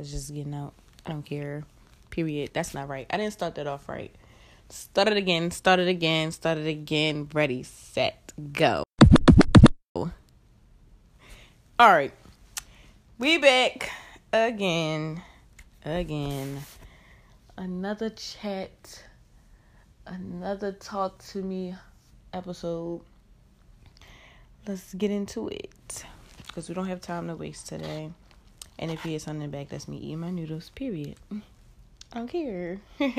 [0.00, 0.74] It's just getting out.
[1.04, 1.64] I don't care.
[2.10, 2.50] Period.
[2.52, 3.04] That's not right.
[3.10, 4.14] I didn't start that off right.
[4.68, 5.50] Start it again.
[5.50, 6.30] Start it again.
[6.30, 7.28] Start it again.
[7.34, 8.84] Ready, set, go.
[9.96, 10.10] All
[11.80, 12.12] right.
[13.18, 13.90] We back
[14.32, 15.20] again.
[15.84, 16.60] Again.
[17.56, 19.04] Another chat.
[20.06, 21.74] Another talk to me
[22.32, 23.00] episode.
[24.64, 26.04] Let's get into it.
[26.46, 28.12] Because we don't have time to waste today.
[28.78, 31.16] And if you hear something back, that's me eating my noodles, period.
[32.12, 32.80] I don't care.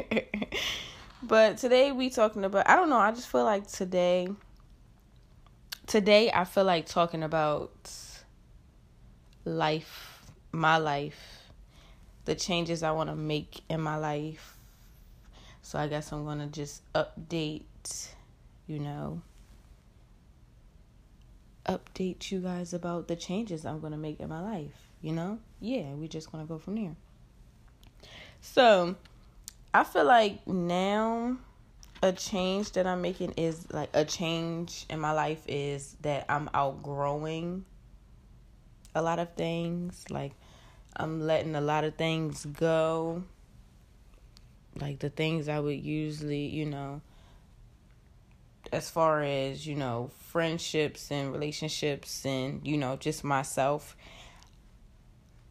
[1.24, 4.30] but today we talking about I don't know, I just feel like today
[5.86, 7.92] today I feel like talking about
[9.44, 11.52] life, my life,
[12.26, 14.56] the changes I want to make in my life.
[15.62, 18.08] So I guess I'm going to just update,
[18.66, 19.22] you know,
[21.68, 25.40] update you guys about the changes I'm going to make in my life you know?
[25.60, 26.96] Yeah, we're just gonna go from there.
[28.42, 28.96] So
[29.74, 31.38] I feel like now
[32.02, 36.50] a change that I'm making is like a change in my life is that I'm
[36.54, 37.66] outgrowing
[38.96, 40.06] a lot of things.
[40.10, 40.34] Like
[40.96, 43.24] I'm letting a lot of things go.
[44.80, 47.02] Like the things I would usually, you know,
[48.72, 53.98] as far as, you know, friendships and relationships and, you know, just myself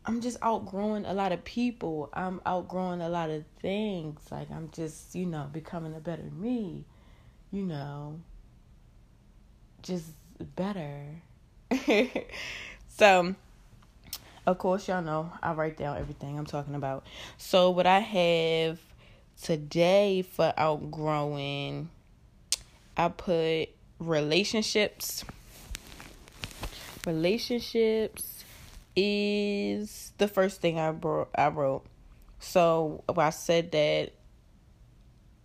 [0.08, 2.08] I'm just outgrowing a lot of people.
[2.14, 4.18] I'm outgrowing a lot of things.
[4.30, 6.86] Like I'm just, you know, becoming a better me.
[7.52, 8.18] You know,
[9.82, 10.06] just
[10.56, 11.04] better.
[12.88, 13.34] so,
[14.46, 17.04] of course, y'all know I write down everything I'm talking about.
[17.36, 18.78] So, what I have
[19.42, 21.90] today for outgrowing,
[22.96, 25.22] I put relationships.
[27.06, 28.38] Relationships
[29.00, 31.84] is the first thing I brought I wrote.
[32.41, 34.12] So I said that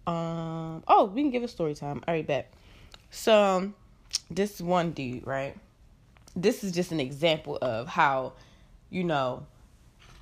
[0.08, 2.04] um oh we can give a story time.
[2.08, 2.52] All right, bet.
[3.12, 3.72] So
[4.32, 5.56] this one dude, right?
[6.36, 8.34] This is just an example of how,
[8.90, 9.46] you know,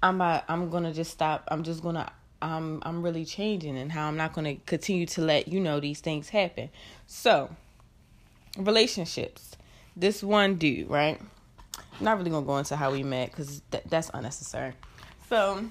[0.03, 1.47] I'm i'm gonna just stop.
[1.47, 2.11] I'm just gonna
[2.41, 6.01] I'm I'm really changing and how I'm not gonna continue to let you know these
[6.01, 6.69] things happen.
[7.07, 7.49] So
[8.57, 9.55] relationships.
[9.95, 11.21] This one dude, right?
[12.01, 14.73] Not really gonna go into how we met because th- that's unnecessary.
[15.29, 15.65] So,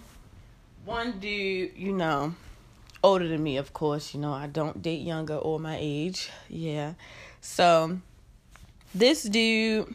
[0.84, 2.34] one dude, you know,
[3.02, 4.14] older than me, of course.
[4.14, 6.30] You know, I don't date younger or my age.
[6.48, 6.94] Yeah.
[7.40, 7.98] So,
[8.94, 9.94] this dude,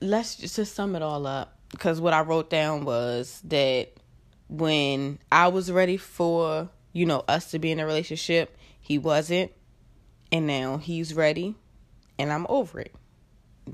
[0.00, 3.92] let's just sum it all up because what I wrote down was that
[4.48, 9.52] when I was ready for, you know, us to be in a relationship, he wasn't.
[10.32, 11.56] And now he's ready
[12.18, 12.94] and I'm over it.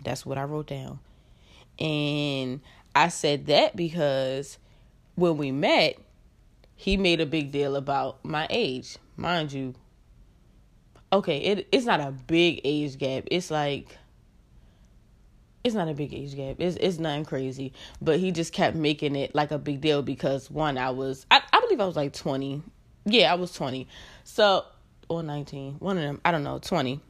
[0.04, 0.98] That's what I wrote down.
[1.78, 2.60] And
[2.94, 4.58] I said that because
[5.14, 5.98] when we met,
[6.74, 8.98] he made a big deal about my age.
[9.16, 9.74] Mind you,
[11.12, 13.24] okay, it it's not a big age gap.
[13.30, 13.96] It's like
[15.64, 16.56] it's not a big age gap.
[16.58, 17.72] It's it's nothing crazy.
[18.00, 21.40] But he just kept making it like a big deal because one, I was I,
[21.52, 22.62] I believe I was like twenty.
[23.04, 23.88] Yeah, I was twenty.
[24.24, 24.64] So
[25.08, 25.76] or nineteen.
[25.78, 27.00] One of them, I don't know, twenty.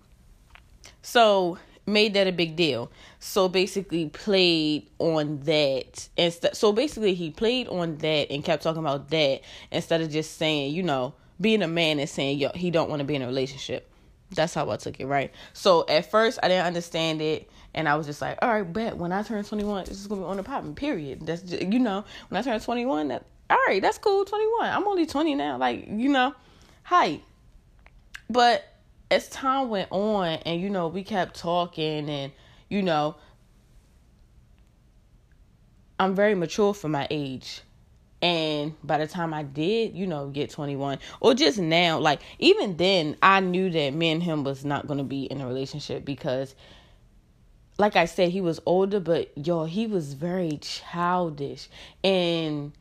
[1.02, 2.90] So made that a big deal.
[3.18, 8.80] So basically played on that instead so basically he played on that and kept talking
[8.80, 12.70] about that instead of just saying, you know, being a man and saying yo he
[12.70, 13.88] don't want to be in a relationship.
[14.30, 15.32] That's how I took it, right?
[15.52, 18.96] So at first I didn't understand it and I was just like, all right, bet
[18.96, 21.26] when I turn 21, this is going to be on the popping, period.
[21.26, 24.70] That's just, you know, when I turn 21, that all right, that's cool, 21.
[24.70, 26.34] I'm only 20 now, like, you know,
[26.82, 27.22] height.
[28.28, 28.64] But
[29.10, 32.32] as time went on and you know we kept talking and
[32.68, 33.16] you know
[35.98, 37.62] I'm very mature for my age.
[38.22, 42.76] And by the time I did, you know, get 21 or just now, like even
[42.76, 46.04] then, I knew that me and him was not going to be in a relationship
[46.04, 46.54] because
[47.78, 51.68] like I said, he was older, but yo, he was very childish.
[52.02, 52.72] And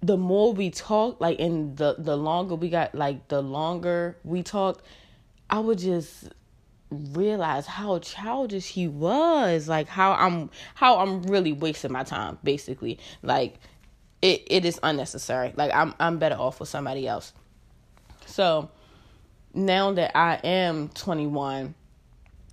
[0.00, 4.42] the more we talked, like and the the longer we got, like the longer we
[4.42, 4.82] talked,
[5.50, 6.28] I would just
[6.90, 9.68] realize how childish he was.
[9.68, 12.98] Like how i'm how i'm really wasting my time basically.
[13.22, 13.58] Like
[14.22, 15.52] it it is unnecessary.
[15.56, 17.32] Like i'm i'm better off with somebody else.
[18.26, 18.70] So
[19.54, 21.74] now that i am 21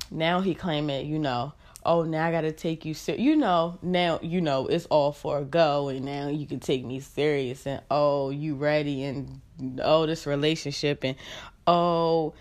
[0.09, 1.53] now he claiming you know
[1.85, 3.15] oh now i gotta take you ser-.
[3.15, 6.85] you know now you know it's all for a go and now you can take
[6.85, 9.41] me serious and oh you ready and
[9.81, 11.15] oh this relationship and
[11.67, 12.33] oh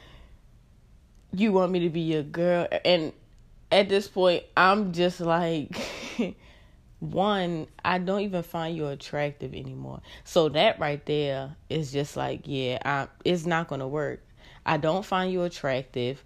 [1.32, 3.12] you want me to be your girl and
[3.70, 5.76] at this point i'm just like
[7.12, 10.00] one, I don't even find you attractive anymore.
[10.24, 14.22] So that right there is just like, yeah, I, it's not gonna work.
[14.66, 16.24] I don't find you attractive.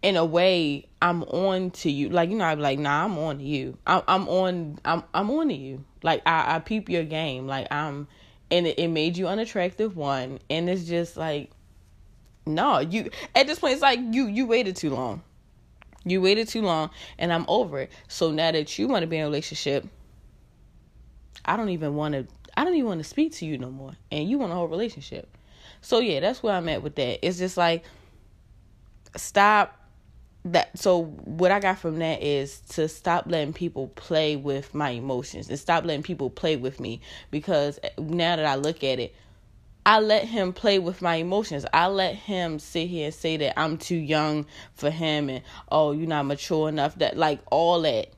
[0.00, 2.08] In a way, I'm on to you.
[2.08, 3.76] Like you know, I'm like, nah, I'm on to you.
[3.86, 4.78] I'm, I'm on.
[4.84, 5.84] I'm, I'm on to you.
[6.02, 7.46] Like I, I peep your game.
[7.46, 8.06] Like I'm,
[8.50, 9.96] and it, it made you unattractive.
[9.96, 11.50] One, and it's just like,
[12.46, 13.10] no, you.
[13.34, 15.22] At this point, it's like you, you waited too long.
[16.04, 17.92] You waited too long, and I'm over it.
[18.06, 19.86] So now that you want to be in a relationship,
[21.44, 22.26] I don't even want to.
[22.56, 24.68] I don't even want to speak to you no more, and you want a whole
[24.68, 25.28] relationship.
[25.80, 27.24] So yeah, that's where I'm at with that.
[27.26, 27.84] It's just like
[29.16, 29.77] stop
[30.44, 34.90] that so what I got from that is to stop letting people play with my
[34.90, 37.00] emotions and stop letting people play with me
[37.30, 39.14] because now that I look at it,
[39.84, 41.64] I let him play with my emotions.
[41.72, 45.92] I let him sit here and say that I'm too young for him and oh,
[45.92, 48.12] you're not mature enough that like all that.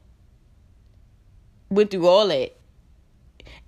[1.69, 2.56] Went through all that.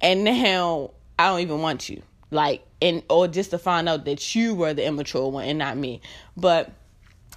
[0.00, 2.02] And now I don't even want you.
[2.30, 5.76] Like and or just to find out that you were the immature one and not
[5.76, 6.00] me.
[6.36, 6.72] But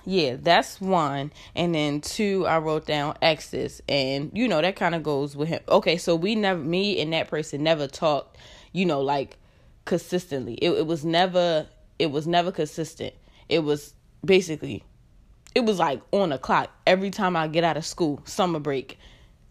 [0.06, 1.32] yeah, that's one.
[1.56, 3.82] And then two, I wrote down exes.
[3.90, 5.62] And, you know, that kind of goes with him.
[5.68, 8.38] Okay, so we never, me and that person never talked,
[8.72, 9.38] you know, like
[9.86, 10.56] consistently.
[10.56, 11.68] It, it was never,
[12.00, 13.14] it was never consistent.
[13.50, 13.94] It was
[14.24, 14.84] basically,
[15.56, 16.70] it was like on the clock.
[16.86, 19.00] Every time I get out of school, summer break,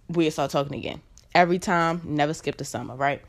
[0.08, 1.02] we start talking again.
[1.34, 3.22] Every time, never skip the summer, right?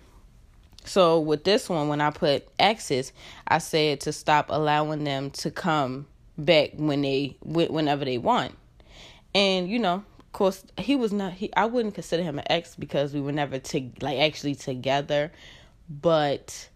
[0.83, 3.11] So with this one, when I put exes,
[3.47, 6.05] I said to stop allowing them to come
[6.37, 8.55] back when they whenever they want.
[9.33, 11.33] And you know, of course, he was not.
[11.33, 15.31] He I wouldn't consider him an ex because we were never to like actually together,
[15.89, 16.69] but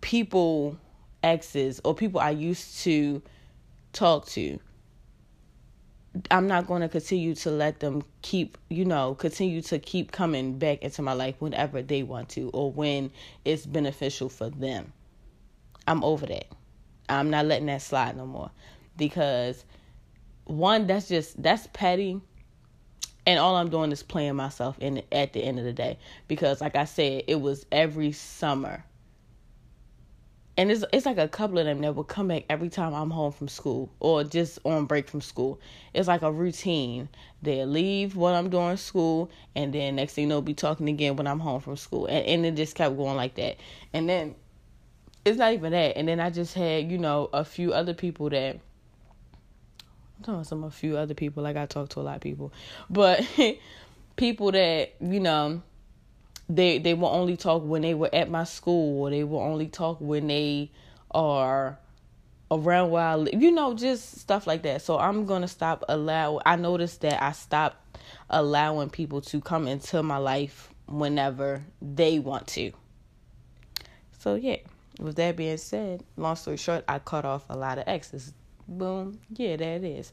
[0.00, 0.78] people
[1.22, 3.22] exes or people I used to
[3.92, 4.60] talk to
[6.30, 10.58] I'm not going to continue to let them keep, you know, continue to keep coming
[10.58, 13.10] back into my life whenever they want to or when
[13.44, 14.92] it's beneficial for them.
[15.86, 16.46] I'm over that.
[17.08, 18.50] I'm not letting that slide no more
[18.96, 19.64] because
[20.44, 22.20] one that's just that's petty
[23.26, 25.98] and all I'm doing is playing myself in at the end of the day
[26.28, 28.84] because like I said it was every summer
[30.58, 33.10] and it's it's like a couple of them that will come back every time I'm
[33.10, 35.60] home from school or just on break from school.
[35.92, 37.08] It's like a routine.
[37.42, 41.16] They leave when I'm doing school, and then next thing you know, be talking again
[41.16, 43.56] when I'm home from school, and and it just kept going like that.
[43.92, 44.34] And then
[45.26, 45.96] it's not even that.
[45.96, 48.60] And then I just had you know a few other people that.
[50.18, 51.42] I'm talking about some a few other people.
[51.42, 52.52] Like I talk to a lot of people,
[52.88, 53.26] but
[54.16, 55.62] people that you know
[56.48, 59.66] they they will only talk when they were at my school or they will only
[59.66, 60.70] talk when they
[61.10, 61.76] are
[62.52, 63.34] around where I live.
[63.42, 64.80] You know, just stuff like that.
[64.80, 67.98] So I'm gonna stop allow I noticed that I stopped
[68.30, 72.70] allowing people to come into my life whenever they want to.
[74.20, 74.58] So yeah.
[74.98, 78.32] With that being said, long story short, I cut off a lot of exes.
[78.66, 79.20] Boom.
[79.30, 80.12] Yeah, that is.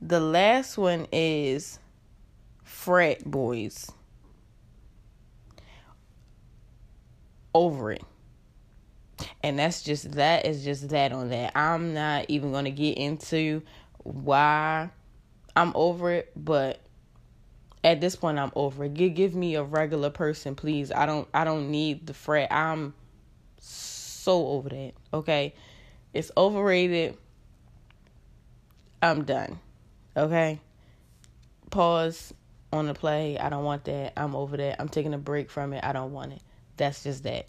[0.00, 1.78] The last one is
[2.64, 3.90] frat boys.
[7.54, 8.02] over it.
[9.42, 11.52] And that's just that is just that on that.
[11.56, 13.62] I'm not even going to get into
[13.98, 14.90] why
[15.54, 16.80] I'm over it, but
[17.84, 18.94] at this point I'm over it.
[18.94, 20.90] Give give me a regular person, please.
[20.90, 22.52] I don't I don't need the frat.
[22.52, 22.92] I'm
[23.64, 24.92] so over that.
[25.12, 25.54] Okay?
[26.12, 27.16] It's overrated.
[29.02, 29.58] I'm done.
[30.16, 30.60] Okay?
[31.70, 32.32] Pause
[32.72, 33.38] on the play.
[33.38, 34.12] I don't want that.
[34.16, 34.80] I'm over that.
[34.80, 35.84] I'm taking a break from it.
[35.84, 36.40] I don't want it.
[36.76, 37.46] That's just that.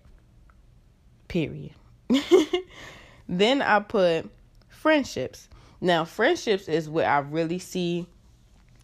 [1.27, 1.71] Period.
[3.29, 4.29] then I put
[4.67, 5.47] friendships.
[5.79, 8.07] Now, friendships is where I really see,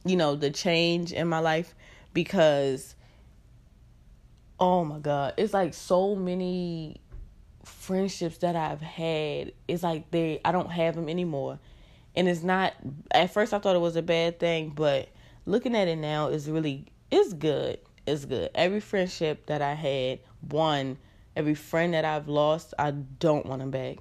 [0.06, 1.76] you know, the change in my life
[2.14, 2.96] because,
[4.60, 7.01] oh my God, it's like so many
[7.64, 9.54] friendships that I've had.
[9.68, 11.60] It's like they, I don't have them anymore.
[12.16, 12.74] And it's not,
[13.12, 15.10] at first I thought it was a bad thing, but
[15.46, 17.80] looking at it now is really, it's good.
[18.06, 18.50] It's good.
[18.56, 20.98] Every friendship that I had one,
[21.36, 23.98] every friend that I've lost, I don't want them back.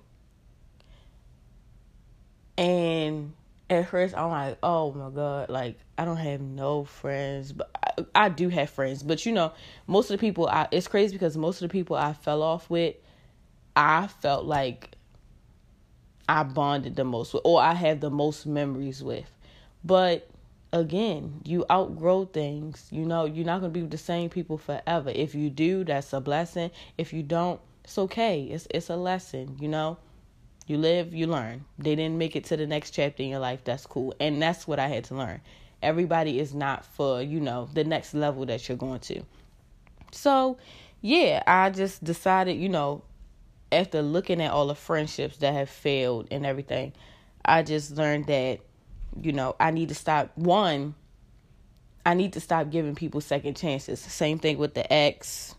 [2.56, 3.32] And
[3.68, 7.70] at first, I'm like, oh my God, like, I don't have no friends, but
[8.14, 9.02] I, I do have friends.
[9.02, 9.52] But you know,
[9.86, 12.68] most of the people, I, it's crazy because most of the people I fell off
[12.68, 12.96] with,
[13.76, 14.96] I felt like
[16.28, 19.30] I bonded the most with, or I have the most memories with.
[19.84, 20.28] But
[20.72, 22.86] again, you outgrow things.
[22.90, 25.10] You know, you're not going to be with the same people forever.
[25.14, 26.70] If you do, that's a blessing.
[26.98, 28.42] If you don't, it's okay.
[28.44, 29.98] It's it's a lesson, you know.
[30.66, 31.64] You live, you learn.
[31.78, 33.64] They didn't make it to the next chapter in your life.
[33.64, 34.14] That's cool.
[34.20, 35.40] And that's what I had to learn.
[35.82, 39.22] Everybody is not for, you know, the next level that you're going to.
[40.12, 40.58] So,
[41.00, 43.02] yeah, I just decided, you know,
[43.72, 46.92] after looking at all the friendships that have failed and everything,
[47.44, 48.60] I just learned that,
[49.20, 50.30] you know, I need to stop.
[50.36, 50.94] One,
[52.04, 54.00] I need to stop giving people second chances.
[54.00, 55.54] Same thing with the ex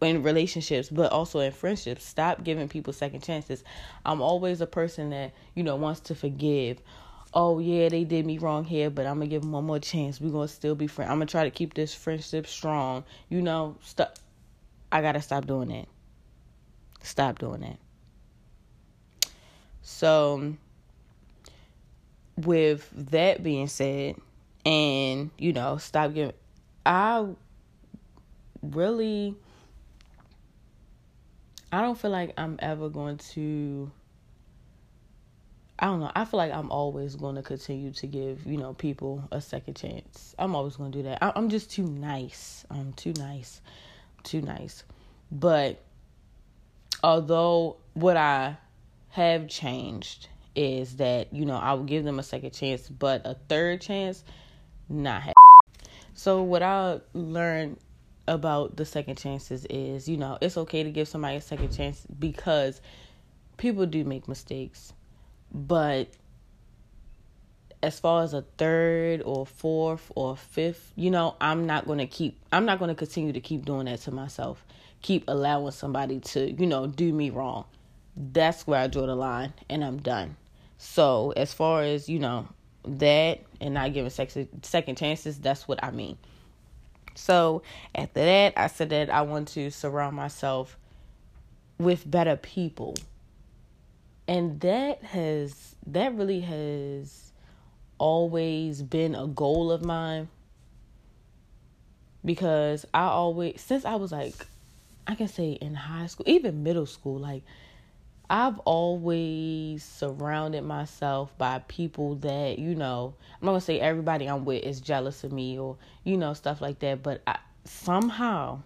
[0.00, 2.04] in relationships, but also in friendships.
[2.04, 3.62] Stop giving people second chances.
[4.04, 6.80] I'm always a person that, you know, wants to forgive.
[7.34, 9.78] Oh, yeah, they did me wrong here, but I'm going to give them one more
[9.78, 10.20] chance.
[10.20, 11.10] We're going to still be friends.
[11.10, 13.04] I'm going to try to keep this friendship strong.
[13.28, 14.18] You know, stop.
[14.90, 15.88] I got to stop doing that.
[17.02, 17.78] Stop doing that.
[19.82, 20.54] So,
[22.36, 24.16] with that being said,
[24.64, 26.34] and you know, stop giving,
[26.86, 27.26] I
[28.62, 29.34] really
[31.72, 33.90] I don't feel like I'm ever going to
[35.78, 36.12] I don't know.
[36.14, 39.74] I feel like I'm always going to continue to give, you know, people a second
[39.74, 40.32] chance.
[40.38, 41.18] I'm always going to do that.
[41.20, 42.64] I, am just too nice.
[42.70, 43.60] I'm too nice.
[44.22, 44.84] too nice.
[45.32, 45.82] But
[47.02, 48.56] although what I
[49.10, 53.34] have changed is that, you know, I will give them a second chance, but a
[53.48, 54.24] third chance,
[54.88, 55.22] not.
[55.22, 55.34] have.
[56.14, 57.78] So what I learned
[58.28, 62.06] about the second chances is, you know, it's okay to give somebody a second chance
[62.18, 62.80] because
[63.56, 64.92] people do make mistakes.
[65.50, 66.08] But
[67.82, 72.06] as far as a third or fourth or fifth, you know, I'm not going to
[72.06, 74.64] keep I'm not going to continue to keep doing that to myself.
[75.02, 77.64] Keep allowing somebody to, you know, do me wrong.
[78.16, 80.36] That's where I draw the line and I'm done.
[80.78, 82.48] So, as far as, you know,
[82.84, 86.18] that and not giving second chances, that's what I mean.
[87.14, 87.62] So
[87.94, 90.76] after that, I said that I want to surround myself
[91.78, 92.94] with better people.
[94.26, 97.32] And that has that really has
[97.98, 100.28] always been a goal of mine
[102.24, 104.46] because I always since I was like
[105.06, 107.42] I can say in high school, even middle school, like
[108.30, 114.44] I've always surrounded myself by people that, you know, I'm not to say everybody I'm
[114.44, 118.62] with is jealous of me or, you know, stuff like that, but I, somehow,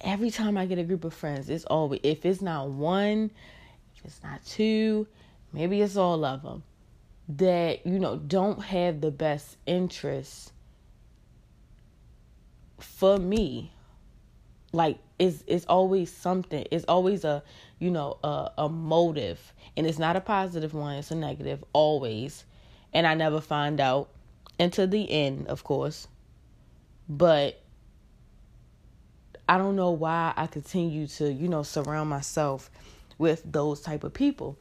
[0.00, 3.30] every time I get a group of friends, it's always, if it's not one,
[3.96, 5.08] if it's not two,
[5.52, 6.62] maybe it's all of them,
[7.30, 10.52] that, you know, don't have the best interests
[12.78, 13.72] for me.
[14.72, 16.66] Like, it's, it's always something.
[16.70, 17.42] It's always a,
[17.78, 19.52] you know, a, a motive.
[19.76, 22.44] And it's not a positive one, it's a negative, always.
[22.92, 24.10] And I never find out
[24.58, 26.08] until the end, of course.
[27.08, 27.60] But
[29.48, 32.70] I don't know why I continue to, you know, surround myself
[33.18, 34.56] with those type of people.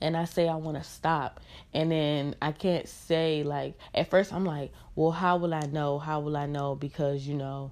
[0.00, 1.40] And I say I want to stop.
[1.72, 5.98] And then I can't say like at first I'm like, "Well, how will I know?
[5.98, 7.70] How will I know because, you know,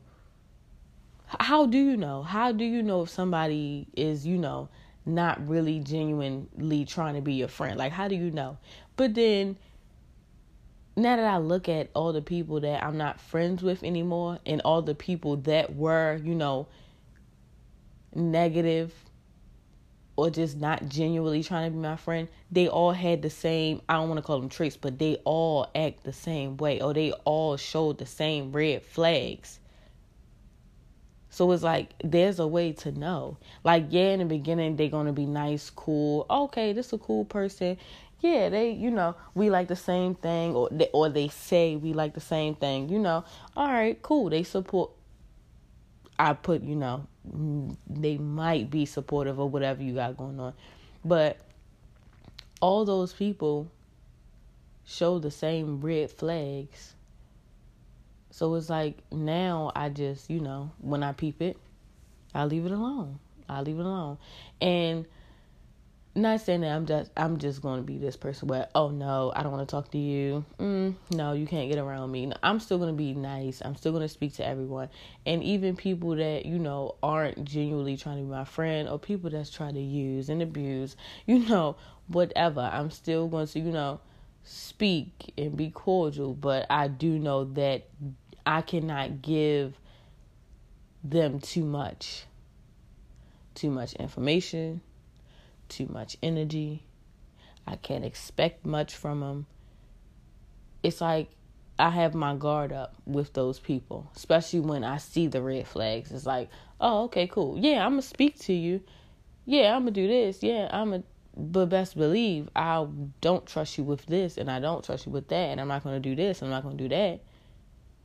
[1.38, 2.22] how do you know?
[2.22, 4.68] How do you know if somebody is, you know,
[5.06, 7.78] not really genuinely trying to be your friend?
[7.78, 8.58] Like, how do you know?
[8.96, 9.56] But then,
[10.96, 14.60] now that I look at all the people that I'm not friends with anymore and
[14.62, 16.66] all the people that were, you know,
[18.14, 18.92] negative
[20.16, 23.94] or just not genuinely trying to be my friend, they all had the same, I
[23.94, 27.12] don't want to call them traits, but they all act the same way or they
[27.24, 29.59] all showed the same red flags.
[31.30, 33.38] So it's like there's a way to know.
[33.62, 36.26] Like yeah, in the beginning they're gonna be nice, cool.
[36.28, 37.78] Okay, this is a cool person.
[38.20, 41.92] Yeah, they you know we like the same thing, or they, or they say we
[41.92, 42.88] like the same thing.
[42.88, 43.24] You know,
[43.56, 44.28] all right, cool.
[44.28, 44.90] They support.
[46.18, 50.52] I put you know mm, they might be supportive of whatever you got going on,
[51.04, 51.38] but
[52.60, 53.70] all those people
[54.84, 56.94] show the same red flags
[58.30, 61.56] so it's like now I just, you know, when I peep it,
[62.34, 63.18] I leave it alone.
[63.48, 64.18] I leave it alone.
[64.60, 65.06] And
[66.14, 69.32] not saying that I'm just I'm just going to be this person where oh no
[69.34, 70.44] I don't want to talk to you.
[70.58, 72.32] Mm, no you can't get around me.
[72.42, 73.62] I'm still going to be nice.
[73.64, 74.88] I'm still going to speak to everyone.
[75.24, 79.30] And even people that you know aren't genuinely trying to be my friend or people
[79.30, 80.96] that's trying to use and abuse
[81.26, 81.76] you know
[82.08, 82.60] whatever.
[82.60, 84.00] I'm still going to you know
[84.42, 87.88] speak and be cordial, but I do know that
[88.46, 89.78] I cannot give
[91.02, 92.24] them too much.
[93.54, 94.80] Too much information,
[95.68, 96.84] too much energy.
[97.66, 99.46] I can't expect much from them.
[100.82, 101.30] It's like
[101.78, 106.12] I have my guard up with those people, especially when I see the red flags.
[106.12, 106.48] It's like,
[106.80, 107.58] oh, okay, cool.
[107.58, 108.82] Yeah, I'm going to speak to you.
[109.44, 110.42] Yeah, I'm going to do this.
[110.42, 112.86] Yeah, I'm going to but best believe I
[113.20, 115.84] don't trust you with this and I don't trust you with that and I'm not
[115.84, 117.20] going to do this and I'm not going to do that.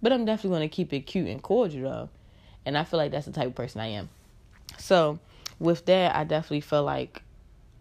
[0.06, 2.10] But I'm definitely going to keep it cute and cordial though.
[2.64, 4.10] And I feel like that's the type of person I am.
[4.78, 5.18] So,
[5.58, 7.24] with that, I definitely feel like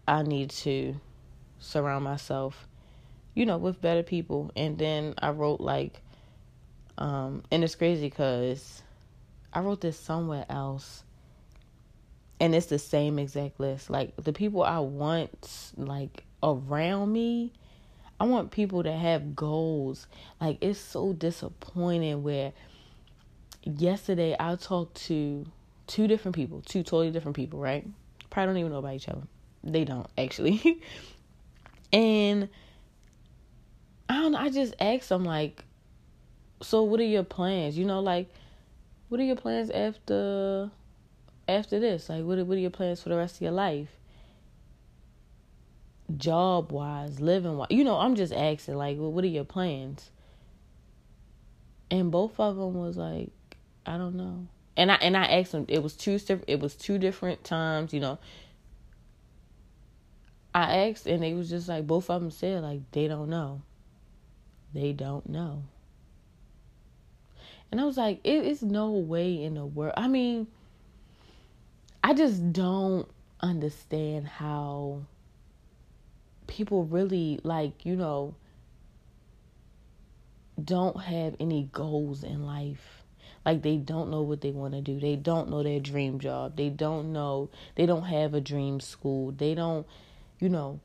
[0.07, 0.95] I need to
[1.59, 2.67] surround myself,
[3.35, 4.49] you know, with better people.
[4.55, 6.01] And then I wrote like,
[6.97, 8.81] um, and it's crazy because
[9.53, 11.03] I wrote this somewhere else
[12.39, 13.91] and it's the same exact list.
[13.91, 17.53] Like the people I want like around me,
[18.19, 20.07] I want people to have goals.
[20.39, 22.53] Like it's so disappointing where
[23.63, 25.45] yesterday I talked to
[25.87, 27.85] two different people, two totally different people, right?
[28.29, 29.23] Probably don't even know about each other.
[29.63, 30.81] They don't actually.
[31.93, 32.49] and
[34.07, 35.63] I don't know, I just asked them like,
[36.61, 37.77] so what are your plans?
[37.77, 38.29] You know, like
[39.09, 40.71] what are your plans after
[41.47, 42.09] after this?
[42.09, 43.89] Like, what are, what are your plans for the rest of your life?
[46.17, 50.11] Job wise, living wise, you know, I'm just asking, like, well, what are your plans?
[51.89, 53.31] And both of them was like,
[53.85, 54.47] I don't know.
[54.77, 55.65] And I and I asked them.
[55.67, 58.19] It was two it was two different times, you know.
[60.53, 63.61] I asked, and they was just like both of them said like they don't know.
[64.73, 65.63] They don't know.
[67.71, 69.95] And I was like, it is no way in the world.
[69.97, 70.47] I mean,
[72.03, 73.07] I just don't
[73.41, 75.01] understand how
[76.47, 78.35] people really like, you know,
[80.63, 83.03] don't have any goals in life.
[83.45, 84.99] Like they don't know what they want to do.
[84.99, 86.55] They don't know their dream job.
[86.55, 89.31] They don't know they don't have a dream school.
[89.31, 89.85] They don't,
[90.39, 90.79] you know,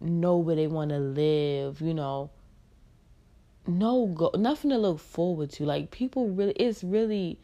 [0.00, 2.30] know where they want to live, you know.
[3.66, 5.64] No go nothing to look forward to.
[5.64, 7.38] Like people really it's really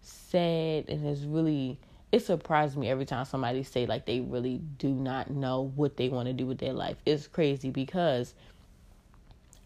[0.00, 1.78] sad and it's really
[2.12, 6.08] it surprises me every time somebody say like they really do not know what they
[6.08, 6.96] want to do with their life.
[7.06, 8.34] It's crazy because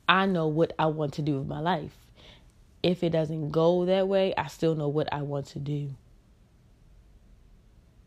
[0.08, 1.96] I know what I want to do with my life.
[2.82, 5.94] If it doesn't go that way, I still know what I want to do.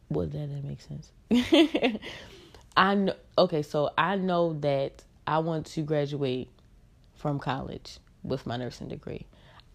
[0.09, 1.11] Well, that that make sense.
[2.77, 3.15] I know.
[3.39, 6.49] Okay, so I know that I want to graduate
[7.15, 9.25] from college with my nursing degree.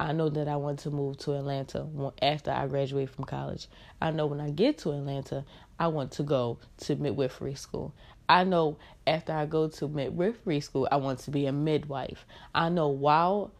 [0.02, 1.86] I know that I want to move to Atlanta
[2.20, 3.68] after I graduate from college.
[4.00, 5.44] I know when I get to Atlanta,
[5.78, 7.94] I want to go to midwifery school.
[8.28, 12.26] I know after I go to midwifery school, I want to be a midwife.
[12.52, 13.52] I know while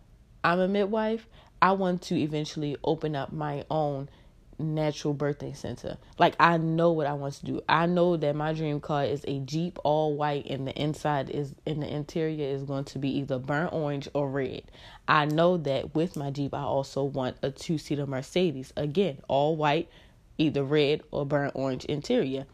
[0.43, 1.29] I'm a midwife,
[1.63, 4.09] I want to eventually open up my own
[4.59, 5.97] natural birthing center.
[6.19, 7.61] Like I know what I want to do.
[7.69, 11.55] I know that my dream car is a Jeep all white and the inside is
[11.67, 14.63] in the interior is going to be either burnt orange or red.
[15.09, 18.73] I know that with my Jeep I also want a two-seater Mercedes.
[18.77, 19.89] Again, all white,
[20.39, 22.47] either red or burnt orange interior.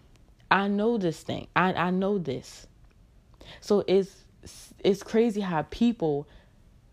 [0.50, 1.48] I know this thing.
[1.54, 2.66] I I know this.
[3.60, 4.24] So it's
[4.84, 6.28] it's crazy how people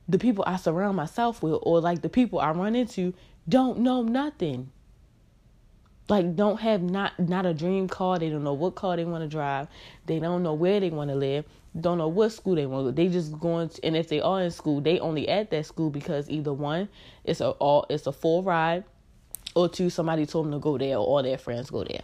[0.08, 3.14] the people I surround myself with or like the people I run into
[3.48, 4.72] don't know nothing
[6.08, 8.20] like don't have not not a dream car.
[8.20, 9.68] They don't know what car they want to drive.
[10.06, 11.46] They don't know where they want to live.
[11.80, 12.88] Don't know what school they want.
[12.88, 15.66] To they just going to, and if they are in school they only at that
[15.66, 16.90] school because either one
[17.24, 18.84] it's a all it's a full ride
[19.56, 22.02] or two somebody told them to go there or all their friends go there.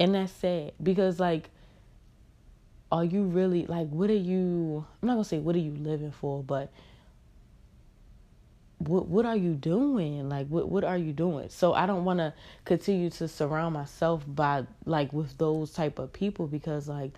[0.00, 1.50] And that's sad because like
[2.90, 6.12] are you really like what are you i'm not gonna say what are you living
[6.12, 6.70] for but
[8.88, 10.28] what what are you doing?
[10.28, 11.48] Like what what are you doing?
[11.48, 12.32] So i don't want to
[12.64, 17.12] continue to surround myself by like with those type of people because like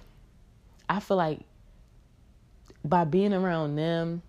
[0.89, 1.41] i feel like
[2.85, 4.23] by being around them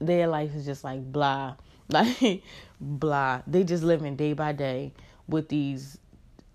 [0.00, 1.54] their life is just like blah
[1.88, 2.42] like
[2.80, 3.42] blah.
[3.46, 4.92] They just living day by day
[5.26, 5.98] with these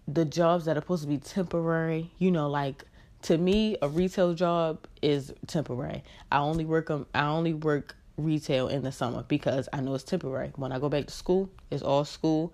[0.08, 2.12] the jobs that are supposed to be temporary.
[2.18, 2.84] You know like
[3.24, 6.04] to me a retail job is temporary.
[6.32, 10.04] I only work um i only work retail in the summer because I know it's
[10.04, 10.52] temporary.
[10.56, 12.54] When I go back to school, it's all school.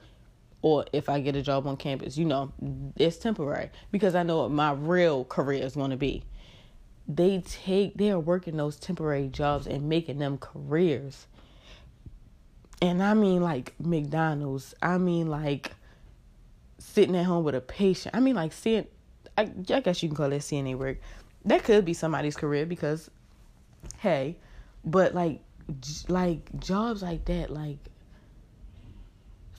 [0.61, 2.51] Or if I get a job on campus, you know,
[2.97, 6.23] it's temporary because I know what my real career is going to be.
[7.07, 11.27] They take, they are working those temporary jobs and making them careers.
[12.81, 14.75] And I mean, like McDonald's.
[14.81, 15.71] I mean, like
[16.77, 18.15] sitting at home with a patient.
[18.15, 18.85] I mean, like seeing,
[19.37, 20.97] I, I guess you can call that CNA work.
[21.45, 23.09] That could be somebody's career because,
[23.99, 24.35] hey,
[24.83, 25.41] but like
[26.07, 27.77] like jobs like that, like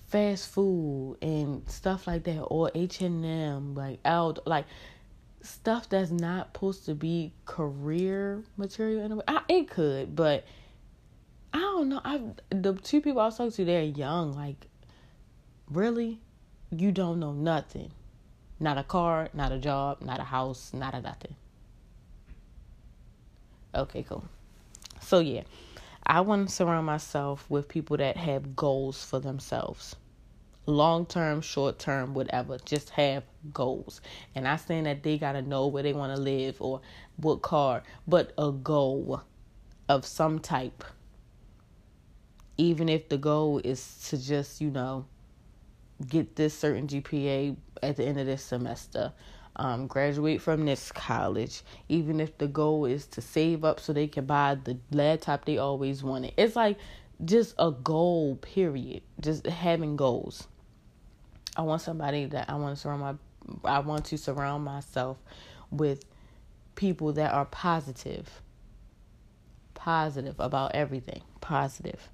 [0.09, 4.67] fast food and stuff like that, or H and M, like out, like
[5.43, 9.25] stuff that's not supposed to be career material in a way.
[9.29, 10.45] I, it could, but
[11.53, 12.01] I don't know.
[12.05, 12.21] I
[12.51, 14.33] the two people I was talking to, they're young.
[14.33, 14.67] Like,
[15.71, 16.21] really,
[16.71, 17.91] you don't know nothing.
[18.59, 21.35] Not a car, not a job, not a house, not a nothing.
[23.75, 24.25] Okay, cool.
[25.01, 25.43] So, yeah,
[26.07, 29.97] I want to surround myself with people that have goals for themselves
[30.71, 32.59] long term, short term, whatever.
[32.65, 34.01] Just have goals.
[34.35, 36.81] And not saying that they gotta know where they wanna live or
[37.17, 39.23] what car, but a goal
[39.89, 40.85] of some type.
[42.57, 45.07] Even if the goal is to just, you know,
[46.07, 49.13] get this certain GPA at the end of this semester,
[49.61, 54.07] um, graduate from this college, even if the goal is to save up so they
[54.07, 56.33] can buy the laptop they always wanted.
[56.39, 56.79] It's like
[57.27, 59.03] just a goal, period.
[59.21, 60.49] Just having goals.
[61.59, 63.15] I want somebody that I want to surround my
[63.65, 65.19] I want to surround myself
[65.71, 66.07] with
[66.75, 68.41] people that are positive.
[69.75, 71.21] Positive about everything.
[71.43, 72.09] Positive.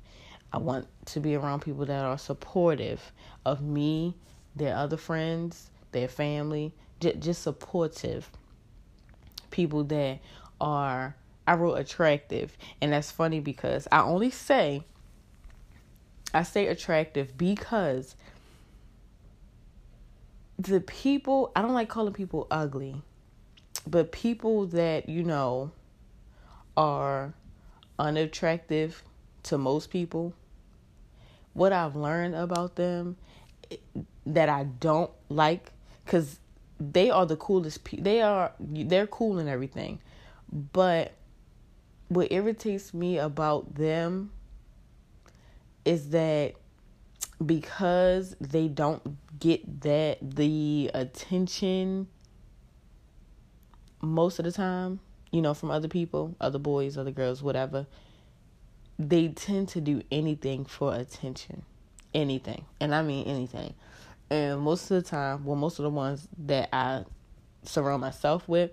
[0.53, 3.13] I want to be around people that are supportive
[3.45, 4.17] of me,
[4.57, 8.31] their other friends, their family, just, supportive.
[9.51, 10.19] People that
[10.61, 14.85] are I wrote attractive, and that's funny because I only say
[16.35, 18.17] I say attractive because
[20.59, 23.03] the people I don't like calling people ugly,
[23.87, 25.71] but people that you know
[26.77, 27.33] are
[27.99, 29.03] unattractive
[29.45, 30.35] to most people.
[31.53, 33.17] What I've learned about them
[34.27, 35.71] that I don't like
[36.05, 36.39] cuz
[36.79, 40.01] they are the coolest pe- they are they're cool and everything.
[40.53, 41.13] But
[42.09, 44.31] what irritates me about them
[45.85, 46.55] is that
[47.45, 52.09] because they don't get that the attention
[54.01, 57.87] most of the time, you know, from other people, other boys, other girls, whatever,
[58.99, 61.63] they tend to do anything for attention.
[62.15, 62.65] Anything.
[62.81, 63.75] And I mean anything.
[64.31, 67.05] And most of the time, well, most of the ones that I
[67.63, 68.73] surround myself with,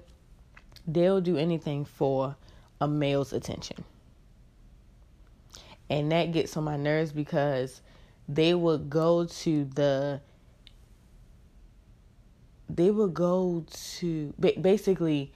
[0.88, 2.36] they'll do anything for
[2.82, 3.84] a male's attention.
[5.90, 7.82] And that gets on my nerves because
[8.28, 10.22] they would go to the
[12.70, 15.32] they would go to basically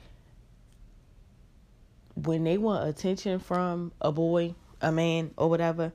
[2.16, 5.94] when they want attention from a boy, a man, or whatever,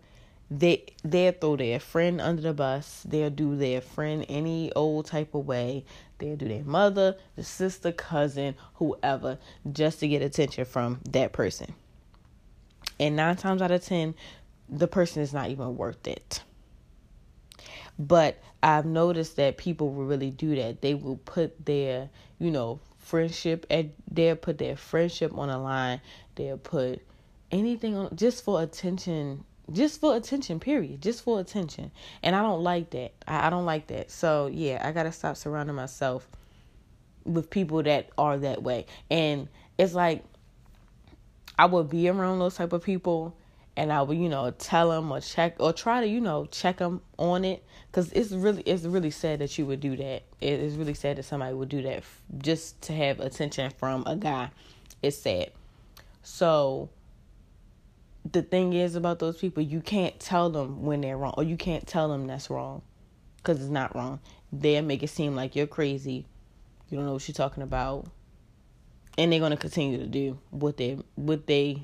[0.59, 3.03] they they'll throw their friend under the bus.
[3.09, 5.85] They'll do their friend any old type of way.
[6.19, 9.39] They'll do their mother, the sister, cousin, whoever,
[9.73, 11.75] just to get attention from that person.
[13.01, 14.15] And nine times out of ten,
[14.69, 16.43] the person is not even worth it.
[17.99, 20.83] But I've noticed that people will really do that.
[20.83, 26.01] They will put their, you know, friendship at they'll put their friendship on the line.
[26.35, 27.01] They'll put
[27.51, 31.91] anything on just for attention just for attention period just for attention
[32.23, 35.37] and i don't like that I, I, don't like that so yeah i gotta stop
[35.37, 36.27] surrounding myself
[37.25, 39.49] with people that are that way and
[39.79, 40.25] it's like
[41.59, 43.37] i would be around those type of people
[43.77, 46.79] and I would, you know, tell them or check or try to, you know, check
[46.79, 50.23] them on it because it's really, it's really sad that you would do that.
[50.41, 52.05] It is really sad that somebody would do that
[52.39, 54.51] just to have attention from a guy.
[55.03, 55.53] It's sad.
[56.23, 56.91] So
[58.31, 61.57] the thing is about those people, you can't tell them when they're wrong or you
[61.57, 62.83] can't tell them that's wrong
[63.39, 64.21] because it's not wrong.
[64.53, 66.27] They'll make it seem like you're crazy.
[66.89, 68.07] You don't know what you're talking about.
[69.19, 71.83] And they're gonna continue to do what they what they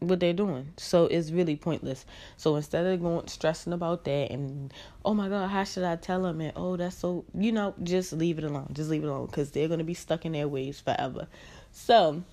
[0.00, 0.72] what they're doing.
[0.76, 2.04] So it's really pointless.
[2.36, 4.72] So instead of going stressing about that and
[5.04, 6.40] oh my god, how should I tell them?
[6.40, 8.70] And oh, that's so you know, just leave it alone.
[8.72, 11.28] Just leave it alone because they're gonna be stuck in their ways forever.
[11.72, 12.24] So,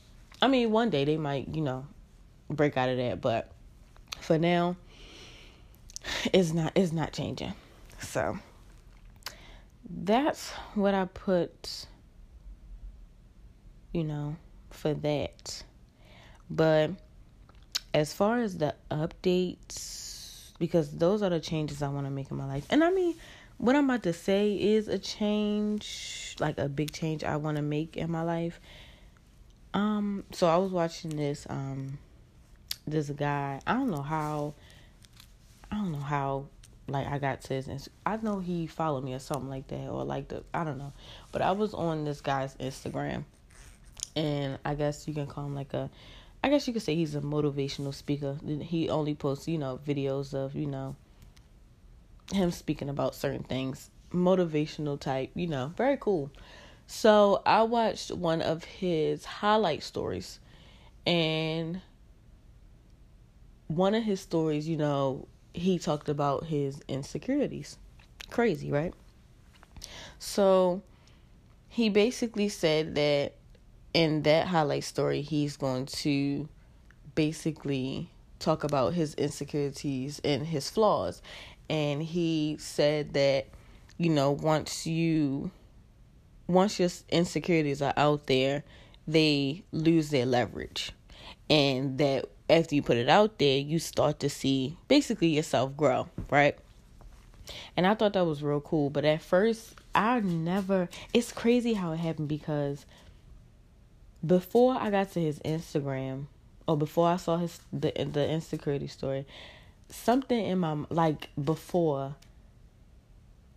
[0.41, 1.86] I mean, one day they might you know
[2.49, 3.51] break out of that, but
[4.19, 4.75] for now,
[6.33, 7.53] it's not it's not changing.
[7.99, 8.38] So
[9.89, 11.88] that's what I put.
[13.93, 14.36] You know,
[14.69, 15.63] for that,
[16.49, 16.91] but
[17.93, 22.38] as far as the updates, because those are the changes I want to make in
[22.38, 22.67] my life.
[22.69, 23.15] And I mean,
[23.57, 27.63] what I'm about to say is a change, like a big change I want to
[27.63, 28.60] make in my life.
[29.73, 31.97] Um, so I was watching this um
[32.88, 34.54] this guy, I don't know how
[35.71, 36.47] I don't know how
[36.88, 40.04] like I got to his I know he followed me or something like that or
[40.04, 40.93] like the I don't know.
[41.32, 43.26] But I was on this guy's Instagram
[44.15, 45.89] and I guess you can call him like a
[46.43, 48.38] I guess you could say he's a motivational speaker.
[48.62, 50.95] He only posts, you know, videos of, you know,
[52.32, 56.32] him speaking about certain things, motivational type, you know, very cool.
[56.86, 60.39] So I watched one of his highlight stories,
[61.06, 61.82] and
[63.67, 67.77] one of his stories, you know, he talked about his insecurities.
[68.30, 68.93] Crazy, right?
[70.19, 70.82] So
[71.69, 73.34] he basically said that
[73.93, 76.47] in that highlight story, he's going to
[77.15, 81.21] basically talk about his insecurities and his flaws.
[81.69, 83.47] And he said that,
[83.97, 85.51] you know, once you
[86.47, 88.63] once your insecurities are out there,
[89.08, 90.91] they lose their leverage.
[91.49, 96.07] And that after you put it out there, you start to see basically yourself grow,
[96.29, 96.57] right?
[97.75, 98.89] And I thought that was real cool.
[98.89, 102.86] But at first, I never, it's crazy how it happened because
[104.25, 106.25] before I got to his Instagram,
[106.67, 109.25] or before I saw his the the insecurity story,
[109.89, 112.15] something in my like before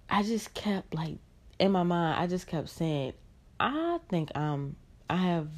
[0.09, 1.17] I just kept like
[1.59, 3.13] in my mind I just kept saying
[3.59, 4.77] I think I'm
[5.09, 5.49] I have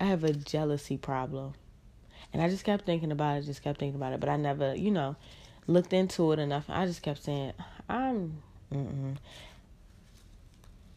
[0.00, 1.54] I have a jealousy problem.
[2.32, 4.74] And I just kept thinking about it, just kept thinking about it, but I never,
[4.74, 5.16] you know,
[5.66, 6.64] looked into it enough.
[6.68, 7.52] I just kept saying,
[7.88, 9.16] I'm mm-mm.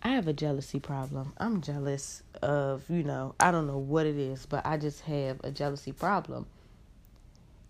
[0.03, 1.33] I have a jealousy problem.
[1.37, 5.41] I'm jealous of, you know, I don't know what it is, but I just have
[5.43, 6.45] a jealousy problem.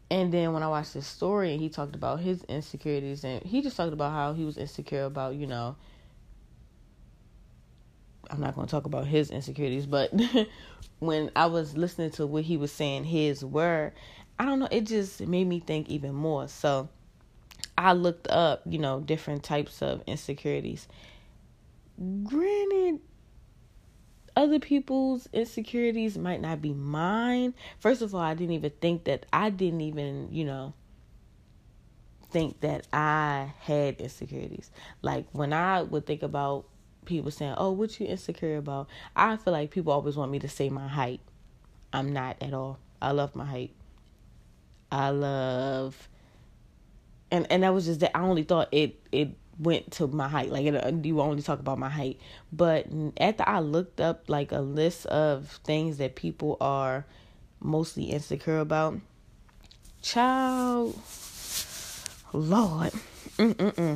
[0.10, 3.62] And then when I watched this story and he talked about his insecurities and he
[3.62, 5.76] just talked about how he was insecure about, you know,
[8.30, 10.12] I'm not going to talk about his insecurities, but
[11.00, 13.94] when I was listening to what he was saying, his were,
[14.40, 16.48] I don't know, it just made me think even more.
[16.48, 16.90] So
[17.78, 20.88] I looked up, you know, different types of insecurities
[22.24, 23.00] granted
[24.36, 27.56] other people's insecurities might not be mine.
[27.80, 30.76] First of all, I didn't even think that I didn't even, you know,
[32.30, 34.70] think that I had insecurities.
[35.02, 36.66] Like when I would think about
[37.08, 40.50] people saying, "Oh, what you insecure about?" I feel like people always want me to
[40.50, 41.22] say my height.
[41.92, 42.78] I'm not at all.
[43.02, 43.72] I love my height.
[44.92, 46.08] I love
[47.32, 50.52] and and that was just that I only thought it it went to my height.
[50.52, 52.20] Like uh, you only talk about my height,
[52.52, 52.88] but
[53.20, 57.06] after I looked up like a list of things that people are
[57.60, 59.00] mostly insecure about,
[60.02, 61.00] child,
[62.34, 62.92] Lord,
[63.38, 63.87] mm-mm-mm,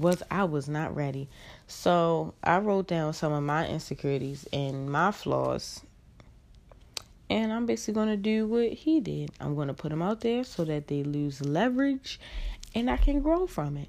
[0.00, 1.28] was I was not ready.
[1.66, 5.82] So I wrote down some of my insecurities and my flaws.
[7.28, 9.30] And I'm basically going to do what he did.
[9.40, 12.18] I'm going to put them out there so that they lose leverage
[12.74, 13.88] and I can grow from it.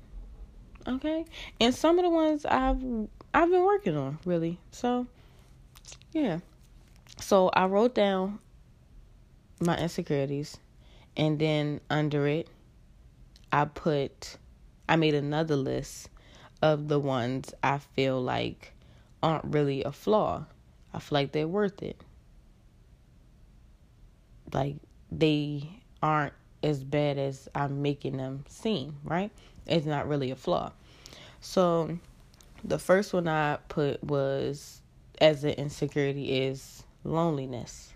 [0.87, 1.25] Okay?
[1.59, 2.81] And some of the ones I've
[3.33, 4.59] I've been working on, really.
[4.71, 5.07] So,
[6.11, 6.39] yeah.
[7.19, 8.39] So, I wrote down
[9.61, 10.57] my insecurities
[11.15, 12.47] and then under it
[13.51, 14.37] I put
[14.91, 16.09] I made another list
[16.61, 18.73] of the ones I feel like
[19.23, 20.43] aren't really a flaw.
[20.93, 21.95] I feel like they're worth it.
[24.51, 24.75] Like
[25.09, 25.69] they
[26.03, 29.31] aren't as bad as I'm making them seem, right?
[29.65, 30.73] It's not really a flaw.
[31.39, 31.97] So
[32.61, 34.81] the first one I put was
[35.21, 37.93] as an insecurity is loneliness.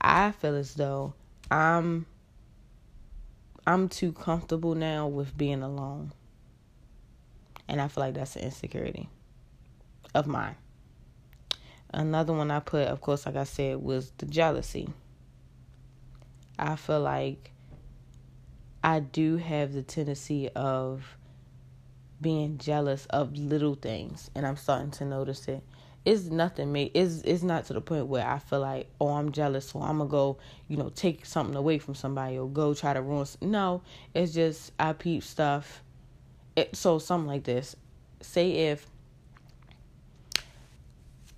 [0.00, 1.14] I feel as though
[1.50, 2.06] I'm
[3.66, 6.12] I'm too comfortable now with being alone.
[7.68, 9.08] And I feel like that's an insecurity
[10.14, 10.56] of mine.
[11.94, 14.88] Another one I put, of course, like I said, was the jealousy.
[16.58, 17.52] I feel like
[18.82, 21.16] I do have the tendency of
[22.20, 25.62] being jealous of little things, and I'm starting to notice it.
[26.04, 26.90] It's nothing me.
[26.94, 29.98] It's it's not to the point where I feel like oh I'm jealous, so I'm
[29.98, 30.38] gonna go
[30.68, 33.26] you know take something away from somebody or go try to ruin.
[33.40, 33.82] No,
[34.14, 35.82] it's just I peep stuff.
[36.56, 37.76] It, so something like this.
[38.20, 38.86] Say if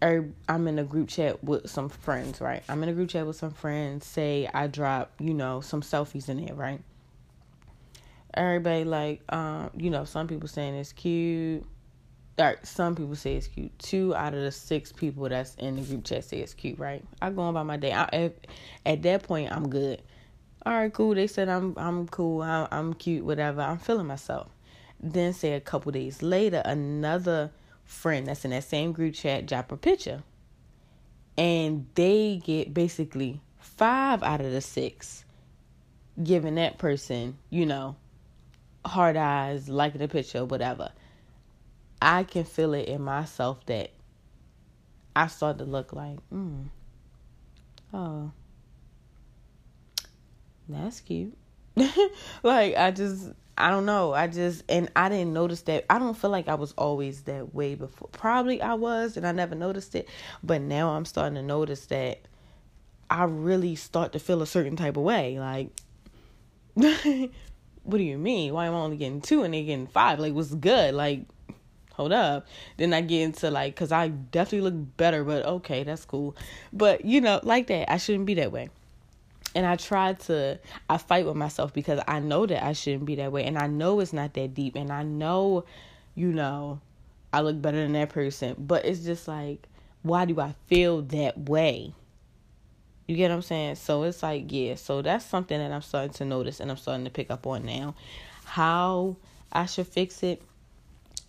[0.02, 2.62] I'm in a group chat with some friends, right?
[2.68, 4.04] I'm in a group chat with some friends.
[4.04, 6.80] Say I drop, you know, some selfies in there, right?
[8.36, 11.64] everybody like um you know some people saying it's cute
[12.38, 13.76] or some people say it's cute.
[13.78, 17.04] Two out of the six people that's in the group chat say it's cute right?
[17.22, 17.92] I go on by my day.
[17.92, 18.46] I, at,
[18.84, 20.02] at that point i'm good.
[20.66, 21.14] All right cool.
[21.14, 22.42] They said i'm i'm cool.
[22.42, 23.60] I, i'm cute whatever.
[23.60, 24.48] I'm feeling myself.
[25.00, 27.50] Then say a couple days later another
[27.84, 30.22] friend that's in that same group chat drop a picture.
[31.36, 35.24] And they get basically five out of the six
[36.22, 37.96] giving that person you know
[38.84, 40.92] hard eyes, liking the picture, whatever.
[42.04, 43.90] I can feel it in myself that
[45.16, 46.66] I start to look like, mm,
[47.94, 48.30] oh,
[50.68, 51.36] that's cute.
[52.42, 54.12] like I just I don't know.
[54.12, 55.86] I just and I didn't notice that.
[55.88, 58.08] I don't feel like I was always that way before.
[58.12, 60.06] Probably I was and I never noticed it,
[60.42, 62.20] but now I'm starting to notice that
[63.08, 65.38] I really start to feel a certain type of way.
[65.40, 65.70] Like
[67.84, 68.52] what do you mean?
[68.52, 70.18] Why am I only getting two and they getting five?
[70.18, 70.94] Like, what's good?
[70.94, 71.26] Like,
[71.94, 72.46] hold up.
[72.76, 76.36] Then I get into like, cause I definitely look better, but okay, that's cool.
[76.72, 78.68] But you know, like that, I shouldn't be that way.
[79.54, 80.58] And I try to,
[80.90, 83.44] I fight with myself because I know that I shouldn't be that way.
[83.44, 84.74] And I know it's not that deep.
[84.74, 85.64] And I know,
[86.16, 86.80] you know,
[87.32, 88.56] I look better than that person.
[88.58, 89.68] But it's just like,
[90.02, 91.94] why do I feel that way?
[93.06, 93.76] You get what I'm saying?
[93.76, 97.04] So it's like, yeah, so that's something that I'm starting to notice and I'm starting
[97.04, 97.94] to pick up on now.
[98.44, 99.16] How
[99.52, 100.42] I should fix it,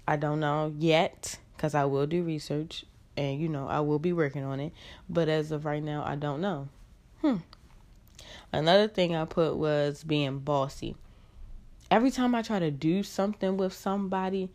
[0.08, 2.86] I don't know yet because I will do research
[3.18, 4.74] and you know I will be working on it.
[5.10, 6.68] But as of right now, I don't know.
[7.22, 7.38] Hmm.
[8.52, 10.96] Another thing I put was being bossy.
[11.92, 14.50] Every time I try to do something with somebody,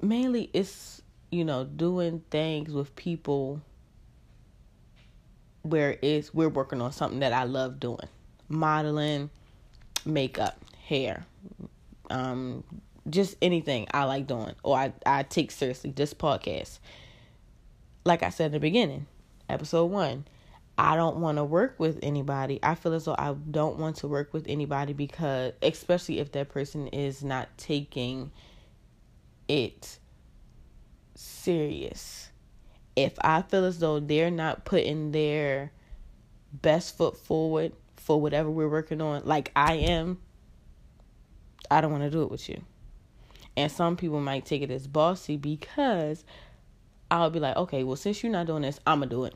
[0.00, 3.60] mainly it's you know doing things with people
[5.62, 8.08] where it's we're working on something that I love doing,
[8.48, 9.30] modeling,
[10.04, 11.24] makeup, hair,
[12.10, 12.62] um,
[13.08, 16.78] just anything I like doing or I, I take seriously this podcast.
[18.04, 19.06] Like I said in the beginning,
[19.48, 20.26] episode one,
[20.76, 22.58] I don't want to work with anybody.
[22.62, 26.48] I feel as though I don't want to work with anybody because, especially if that
[26.48, 28.32] person is not taking
[29.48, 29.98] it
[31.14, 32.30] serious.
[32.96, 35.72] If I feel as though they're not putting their
[36.52, 40.18] best foot forward for whatever we're working on, like I am,
[41.70, 42.62] I don't want to do it with you.
[43.56, 46.24] And some people might take it as bossy because
[47.10, 49.34] I'll be like, okay, well, since you're not doing this, I'm going to do it.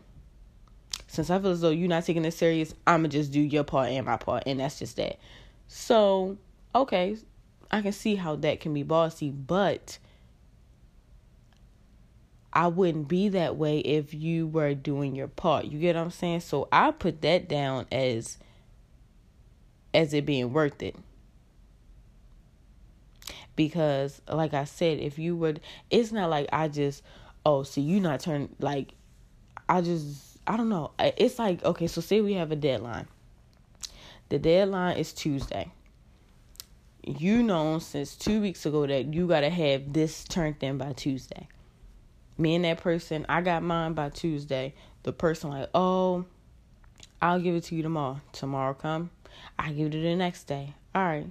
[1.07, 3.41] Since I feel as though you're not taking this serious, I'm going to just do
[3.41, 4.45] your part and my part.
[4.47, 5.19] And that's just that.
[5.69, 6.37] So,
[6.75, 7.17] okay,
[7.71, 9.99] I can see how that can be bossy, but
[12.53, 15.67] I wouldn't be that way if you were doing your part.
[15.67, 16.41] You get what I'm saying?
[16.41, 18.39] So I put that down as
[19.95, 20.97] as it being worth it
[23.59, 27.03] because like I said, if you would it's not like I just
[27.45, 28.95] oh, see you not turn like
[29.69, 30.93] I just I don't know.
[30.99, 33.09] It's like okay, so say we have a deadline.
[34.29, 35.73] The deadline is Tuesday.
[37.05, 40.93] You know since 2 weeks ago that you got to have this turned in by
[40.93, 41.49] Tuesday.
[42.37, 44.73] Me and that person, I got mine by Tuesday.
[45.03, 46.27] The person like, "Oh,
[47.21, 48.21] I'll give it to you tomorrow.
[48.31, 49.11] Tomorrow come,
[49.59, 50.75] I give it to the next day.
[50.95, 51.27] All right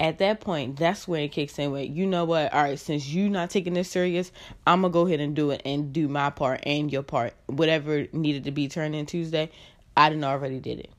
[0.00, 3.06] at that point, that's when it kicks in with, you know what, all right, since
[3.06, 4.32] you not taking this serious,
[4.66, 7.34] I'm gonna go ahead and do it and do my part and your part.
[7.46, 9.50] Whatever needed to be turned in Tuesday,
[9.94, 10.90] I didn't already did it.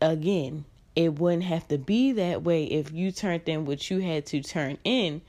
[0.00, 0.64] Again,
[0.96, 4.42] it wouldn't have to be that way if you turned in what you had to
[4.42, 5.20] turn in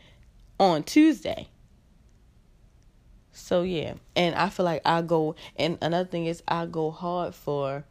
[0.58, 1.50] on Tuesday.
[3.34, 7.36] So yeah, and I feel like I go and another thing is I go hard
[7.36, 7.84] for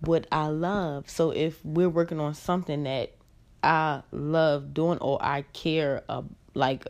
[0.00, 1.08] what I love.
[1.08, 3.12] So if we're working on something that
[3.62, 6.22] I love doing or I care uh,
[6.54, 6.86] like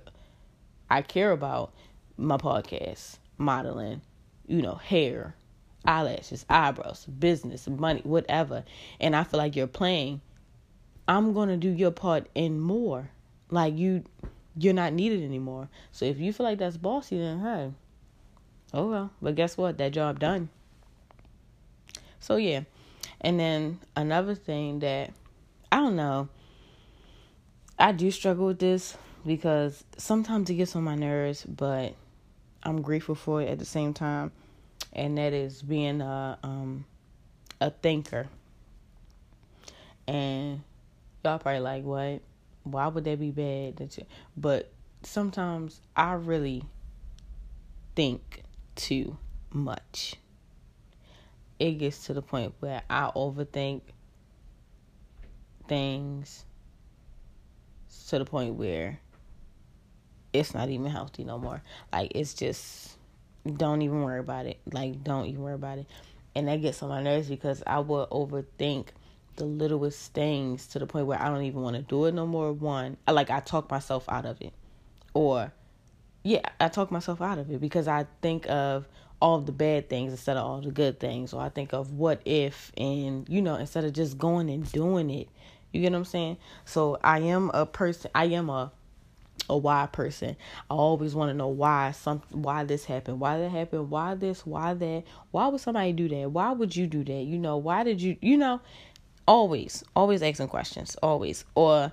[0.89, 1.73] I care about
[2.17, 4.03] my podcast, modeling,
[4.47, 5.35] you know, hair,
[5.85, 8.65] eyelashes, eyebrows, business, money, whatever,
[9.01, 10.21] and I feel like you're playing,
[11.09, 13.11] I'm going to do your part and more.
[13.51, 14.05] Like you
[14.57, 15.69] you're not needed anymore.
[15.93, 17.73] So if you feel like that's bossy then hey.
[18.73, 19.79] Oh well, but guess what?
[19.79, 20.49] That job done.
[22.21, 22.61] So yeah,
[23.21, 25.13] and then another thing that
[25.71, 26.29] I don't know,
[27.79, 31.95] I do struggle with this because sometimes it gets on my nerves, but
[32.63, 34.33] I'm grateful for it at the same time,
[34.93, 36.85] and that is being a um
[37.61, 38.29] a thinker.
[40.09, 40.63] And
[41.25, 42.21] y'all probably like, what?
[42.65, 44.07] Why would that be bad?
[44.37, 44.71] But
[45.03, 46.65] sometimes I really
[47.95, 48.43] think
[48.77, 49.17] too
[49.53, 50.17] much
[51.61, 53.83] it gets to the point where I overthink
[55.69, 56.45] things
[58.09, 58.99] to the point where
[60.33, 61.63] it's not even healthy no more.
[61.93, 62.97] Like it's just
[63.47, 64.59] don't even worry about it.
[64.73, 65.87] Like don't even worry about it.
[66.35, 68.89] And that gets on my nerves because I will overthink
[69.37, 72.27] the littlest things to the point where I don't even want to do it no
[72.27, 72.53] more.
[72.53, 74.55] One, like I talk myself out of it.
[75.13, 75.53] Or
[76.23, 78.89] yeah, I talk myself out of it because I think of
[79.21, 81.33] all the bad things instead of all the good things.
[81.33, 85.11] Or I think of what if and you know, instead of just going and doing
[85.11, 85.29] it.
[85.73, 86.37] You get what I'm saying?
[86.65, 88.73] So I am a person I am a
[89.49, 90.37] a why person.
[90.71, 94.47] I always want to know why some why this happened, why that happened, why this,
[94.47, 96.31] why that, why would somebody do that?
[96.31, 97.23] Why would you do that?
[97.25, 98.61] You know, why did you you know,
[99.27, 101.45] always, always asking questions, always.
[101.55, 101.93] Or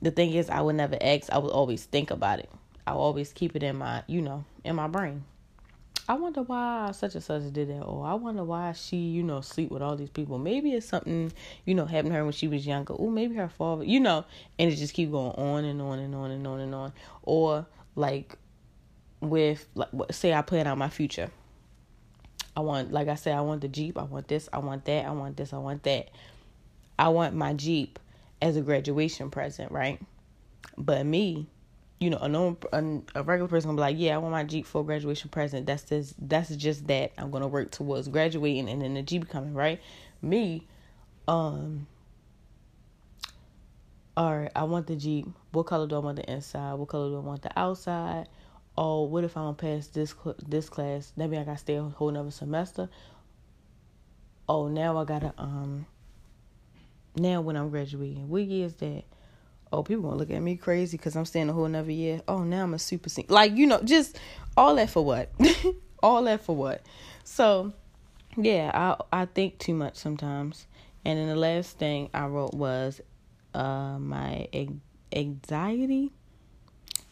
[0.00, 2.50] the thing is I would never ask, I would always think about it.
[2.86, 5.24] I always keep it in my, you know, in my brain.
[6.08, 9.40] I wonder why such and such did that, or I wonder why she, you know,
[9.40, 10.36] sleep with all these people.
[10.36, 11.32] Maybe it's something,
[11.64, 12.94] you know, happened to her when she was younger.
[12.98, 14.24] Oh, maybe her father, you know,
[14.58, 16.92] and it just keep going on and on and on and on and on.
[17.22, 18.36] Or like
[19.20, 21.30] with, like, say I plan out my future.
[22.56, 23.96] I want, like I said, I want the Jeep.
[23.96, 24.48] I want this.
[24.52, 25.06] I want that.
[25.06, 25.52] I want this.
[25.52, 26.10] I want that.
[26.98, 27.98] I want my Jeep
[28.42, 30.00] as a graduation present, right?
[30.76, 31.46] But me,
[32.02, 34.42] you know, a normal, a, a regular person gonna be like, yeah, I want my
[34.42, 35.66] Jeep for graduation present.
[35.66, 37.12] That's just that's just that.
[37.16, 39.80] I'm gonna work towards graduating and then the Jeep coming, right?
[40.20, 40.66] Me,
[41.28, 41.86] um,
[44.16, 45.28] all right, I want the Jeep.
[45.52, 46.74] What color do I want the inside?
[46.74, 48.28] What color do I want the outside?
[48.76, 50.12] Oh, what if I don't pass this
[50.44, 51.12] this class?
[51.16, 52.88] That Maybe I gotta stay a whole another semester.
[54.48, 55.86] Oh, now I gotta um.
[57.14, 59.04] Now when I'm graduating, what year is that?
[59.72, 62.20] Oh, people gonna look at me crazy because I'm staying a whole another year.
[62.28, 63.08] Oh, now I'm a super.
[63.28, 64.18] Like, you know, just
[64.56, 65.30] all that for what?
[66.02, 66.84] all that for what?
[67.24, 67.72] So,
[68.36, 70.66] yeah, I I think too much sometimes.
[71.04, 73.00] And then the last thing I wrote was
[73.54, 74.48] uh my
[75.12, 76.12] anxiety.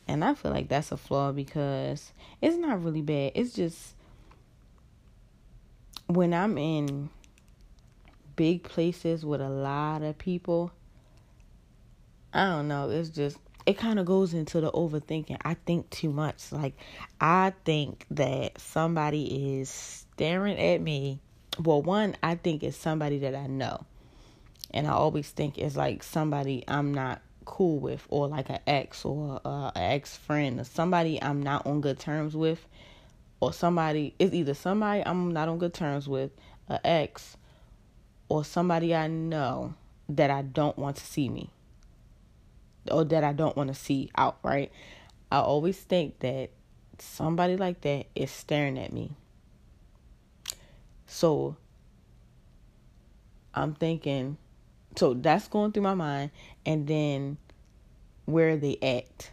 [0.08, 3.32] And I feel like that's a flaw because it's not really bad.
[3.36, 3.94] It's just
[6.08, 7.10] when I'm in
[8.34, 10.72] big places with a lot of people,
[12.32, 12.90] I don't know.
[12.90, 15.38] It's just it kind of goes into the overthinking.
[15.44, 16.52] I think too much.
[16.52, 16.74] Like
[17.20, 21.20] I think that somebody is staring at me.
[21.58, 23.84] Well, one, I think it's somebody that I know.
[24.72, 29.04] And I always think it's like somebody I'm not cool with or like an ex
[29.04, 32.64] or uh, an ex friend or somebody I'm not on good terms with
[33.40, 36.30] or somebody it's either somebody I'm not on good terms with,
[36.68, 37.36] an ex
[38.28, 39.74] or somebody I know
[40.10, 41.50] that I don't want to see me
[42.90, 44.70] or that I don't want to see out, right?
[45.30, 46.50] I always think that
[46.98, 49.12] somebody like that is staring at me.
[51.06, 51.56] So
[53.54, 54.36] I'm thinking,
[54.96, 56.30] so that's going through my mind,
[56.64, 57.36] and then
[58.26, 59.30] where are they at?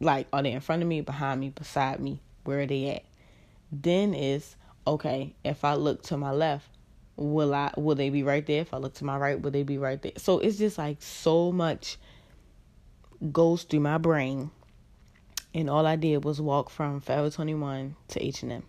[0.00, 2.20] Like, are they in front of me, behind me, beside me?
[2.44, 3.02] Where are they at?
[3.70, 5.34] Then is okay.
[5.44, 6.68] If I look to my left,
[7.16, 7.72] will I?
[7.76, 8.62] Will they be right there?
[8.62, 10.12] If I look to my right, will they be right there?
[10.16, 11.98] So it's just like so much
[13.32, 14.50] goes through my brain
[15.54, 18.62] and all I did was walk from Forever 21 to H&M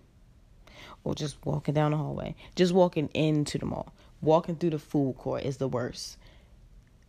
[1.04, 5.16] or just walking down the hallway just walking into the mall walking through the food
[5.18, 6.18] court is the worst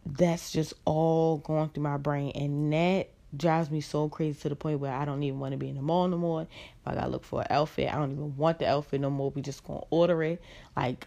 [0.05, 4.57] that's just all going through my brain and that drives me so crazy to the
[4.57, 6.43] point where I don't even want to be in the mall no more.
[6.43, 6.49] If
[6.87, 9.31] I gotta look for an outfit, I don't even want the outfit no more.
[9.31, 10.43] We just gonna order it.
[10.77, 11.07] Like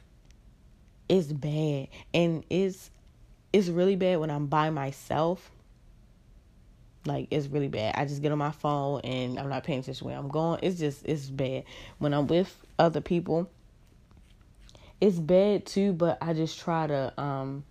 [1.10, 1.90] it's bad.
[2.14, 2.92] And it's
[3.52, 5.52] it's really bad when I'm by myself
[7.06, 7.96] like it's really bad.
[7.96, 10.60] I just get on my phone and I'm not paying attention where I'm going.
[10.64, 11.64] It's just it's bad.
[11.98, 13.50] When I'm with other people,
[15.02, 17.66] it's bad too, but I just try to um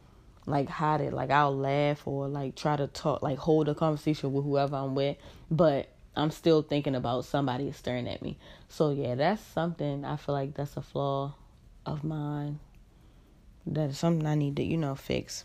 [0.46, 1.12] like hide it.
[1.12, 4.94] Like I'll laugh or like try to talk like hold a conversation with whoever I'm
[4.94, 5.16] with,
[5.50, 8.36] but I'm still thinking about somebody staring at me.
[8.68, 11.34] So yeah, that's something I feel like that's a flaw
[11.86, 12.58] of mine.
[13.66, 15.44] That is something I need to, you know, fix.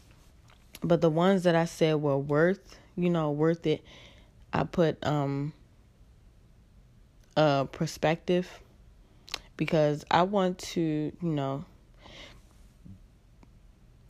[0.81, 3.83] But the ones that I said were worth you know, worth it.
[4.51, 5.53] I put um
[7.35, 8.49] a perspective
[9.55, 11.65] because I want to, you know,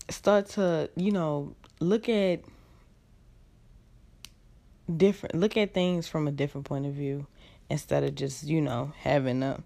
[0.10, 2.42] start to, you know, look at
[4.96, 7.28] different look at things from a different point of view
[7.70, 9.62] instead of just, you know, having a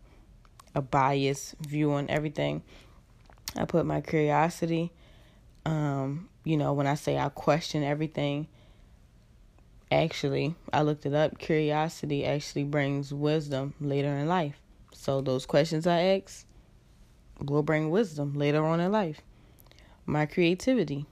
[0.73, 2.63] a biased view on everything.
[3.55, 4.91] I put my curiosity
[5.65, 8.47] um, you know, when I say I question everything,
[9.91, 11.37] actually, I looked it up.
[11.37, 14.59] Curiosity actually brings wisdom later in life.
[14.93, 16.45] So those questions I ask
[17.39, 19.21] will bring wisdom later on in life.
[20.05, 21.05] My creativity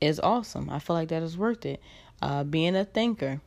[0.00, 0.70] is awesome.
[0.70, 1.80] I feel like that is worth it.
[2.20, 3.40] Uh, being a thinker,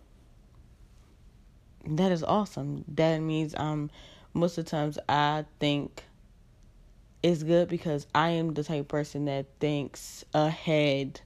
[1.85, 2.85] that is awesome.
[2.87, 3.89] That means um
[4.33, 6.03] most of the times I think
[7.21, 11.21] it's good because I am the type person that thinks ahead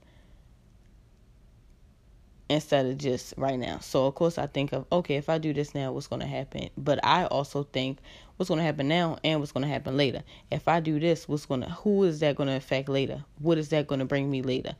[2.50, 3.80] instead of just right now.
[3.80, 6.28] So of course I think of okay, if I do this now, what's going to
[6.28, 6.70] happen?
[6.78, 7.98] But I also think
[8.38, 10.24] what's going to happen now and what's going to happen later.
[10.52, 13.24] If I do this, what's going to who is that going to affect later?
[13.40, 14.76] What is that going to bring me later?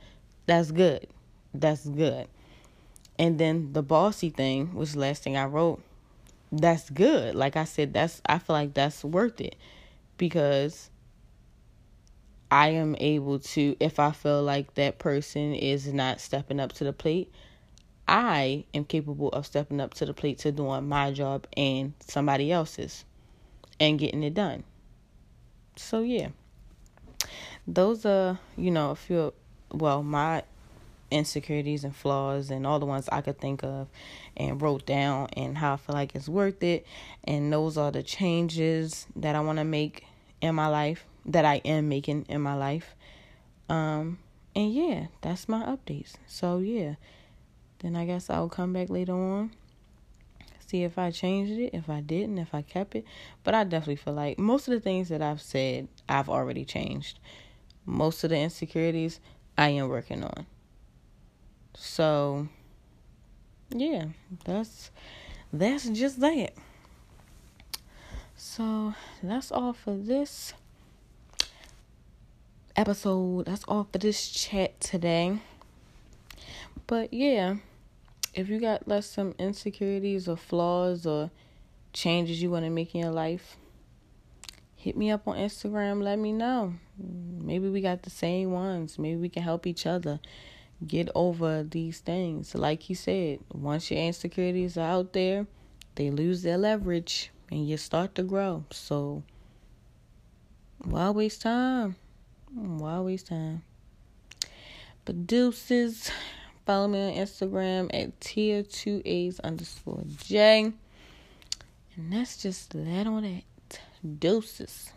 [0.46, 1.08] That's good.
[1.54, 2.28] That's good.
[3.18, 5.82] And then the bossy thing, which the last thing I wrote,
[6.52, 7.36] that's good.
[7.36, 9.56] Like I said, that's I feel like that's worth it
[10.18, 10.90] because
[12.52, 16.84] I am able to if I feel like that person is not stepping up to
[16.84, 17.32] the plate,
[18.08, 22.52] I am capable of stepping up to the plate to doing my job and somebody
[22.52, 23.04] else's
[23.80, 24.64] and getting it done.
[25.76, 26.30] So, yeah.
[27.68, 29.34] Those are, you know, a few,
[29.72, 30.44] well, my
[31.12, 33.88] insecurities and flaws and all the ones I could think of
[34.38, 36.86] and wrote down and how I feel like it's worth it.
[37.24, 40.06] And those are the changes that I want to make
[40.42, 42.96] in my life, that I am making in my life.
[43.68, 44.20] Um,
[44.56, 46.14] and yeah, that's my updates.
[46.28, 46.96] So, yeah.
[47.86, 49.52] Then I guess I'll come back later on,
[50.66, 53.06] see if I changed it, if I didn't, if I kept it.
[53.44, 57.20] But I definitely feel like most of the things that I've said, I've already changed.
[57.86, 59.20] Most of the insecurities,
[59.56, 60.48] I am working on.
[61.76, 62.48] So,
[63.70, 64.06] yeah,
[64.46, 64.90] that's
[65.54, 66.54] that's just that.
[68.36, 70.56] So, that's all for this
[72.76, 73.46] episode.
[73.46, 75.38] That's all for this chat today.
[76.88, 77.58] But yeah,
[78.36, 81.32] if you got less some insecurities or flaws or
[81.94, 83.56] changes you want to make in your life,
[84.76, 86.04] hit me up on Instagram.
[86.04, 86.74] Let me know.
[86.98, 89.00] Maybe we got the same ones.
[89.00, 90.20] Maybe we can help each other
[90.86, 92.54] get over these things.
[92.54, 95.48] Like you said, once your insecurities are out there,
[95.96, 98.66] they lose their leverage and you start to grow.
[98.72, 99.24] So,
[100.80, 101.96] why waste time?
[102.54, 103.64] Why waste time?
[105.06, 106.12] But deuces.
[106.66, 110.74] Follow me on Instagram at tier 2A's underscore J.
[111.96, 113.44] And that's just that on that.
[114.20, 114.92] Doses.